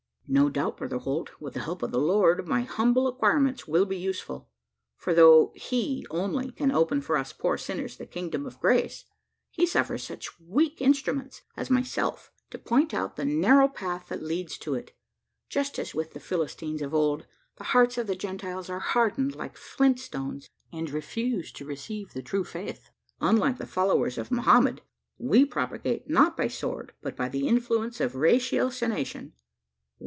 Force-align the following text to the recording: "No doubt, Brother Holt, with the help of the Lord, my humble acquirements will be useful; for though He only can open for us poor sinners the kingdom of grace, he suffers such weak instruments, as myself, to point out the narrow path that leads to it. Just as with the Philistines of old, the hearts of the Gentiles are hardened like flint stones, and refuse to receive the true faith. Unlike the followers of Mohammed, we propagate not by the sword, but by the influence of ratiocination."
"No 0.33 0.47
doubt, 0.49 0.77
Brother 0.77 0.99
Holt, 0.99 1.31
with 1.41 1.55
the 1.55 1.59
help 1.59 1.83
of 1.83 1.91
the 1.91 1.99
Lord, 1.99 2.47
my 2.47 2.61
humble 2.61 3.05
acquirements 3.09 3.67
will 3.67 3.85
be 3.85 3.97
useful; 3.97 4.49
for 4.95 5.13
though 5.13 5.51
He 5.57 6.07
only 6.09 6.51
can 6.51 6.71
open 6.71 7.01
for 7.01 7.17
us 7.17 7.33
poor 7.33 7.57
sinners 7.57 7.97
the 7.97 8.05
kingdom 8.05 8.45
of 8.45 8.57
grace, 8.61 9.03
he 9.49 9.65
suffers 9.65 10.03
such 10.03 10.39
weak 10.39 10.81
instruments, 10.81 11.41
as 11.57 11.69
myself, 11.69 12.31
to 12.49 12.57
point 12.57 12.93
out 12.93 13.17
the 13.17 13.25
narrow 13.25 13.67
path 13.67 14.07
that 14.07 14.23
leads 14.23 14.57
to 14.59 14.73
it. 14.73 14.95
Just 15.49 15.77
as 15.77 15.93
with 15.93 16.13
the 16.13 16.19
Philistines 16.21 16.81
of 16.81 16.93
old, 16.93 17.25
the 17.57 17.65
hearts 17.65 17.97
of 17.97 18.07
the 18.07 18.15
Gentiles 18.15 18.69
are 18.69 18.79
hardened 18.79 19.35
like 19.35 19.57
flint 19.57 19.99
stones, 19.99 20.49
and 20.71 20.89
refuse 20.91 21.51
to 21.51 21.65
receive 21.65 22.13
the 22.13 22.23
true 22.23 22.45
faith. 22.45 22.89
Unlike 23.19 23.57
the 23.57 23.65
followers 23.67 24.17
of 24.17 24.31
Mohammed, 24.31 24.79
we 25.17 25.43
propagate 25.43 26.09
not 26.09 26.37
by 26.37 26.45
the 26.45 26.49
sword, 26.53 26.93
but 27.01 27.17
by 27.17 27.27
the 27.27 27.49
influence 27.49 27.99
of 27.99 28.13
ratiocination." 28.15 29.33